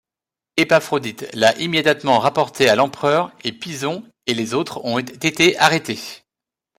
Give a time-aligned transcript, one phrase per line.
[0.57, 6.23] Épaphrodite l'a immédiatement rapporté à l'empereur et Pison et les autres ont été arrêtés.